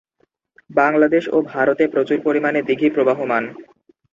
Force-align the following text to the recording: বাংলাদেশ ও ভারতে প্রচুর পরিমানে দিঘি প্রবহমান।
বাংলাদেশ 0.69 1.23
ও 1.31 1.47
ভারতে 1.51 1.83
প্রচুর 1.87 2.17
পরিমানে 2.25 2.59
দিঘি 2.67 2.87
প্রবহমান। 2.95 3.43